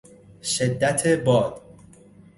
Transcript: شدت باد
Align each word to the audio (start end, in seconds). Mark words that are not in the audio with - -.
شدت 0.41 1.07
باد 1.07 1.61